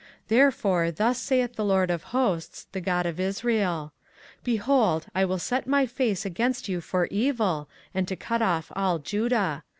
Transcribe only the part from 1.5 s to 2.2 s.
the LORD of